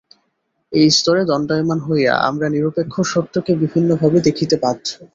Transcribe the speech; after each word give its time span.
এই 0.71 0.87
স্তরে 0.91 1.21
দণ্ডায়মান 1.25 1.79
হইয়া 1.87 2.13
আমরা 2.29 2.47
নিরপেক্ষ 2.49 2.95
সত্যকে 3.13 3.51
বিভিন্নভাবে 3.61 4.17
দেখিতে 4.27 4.55
বাধ্য। 4.63 4.87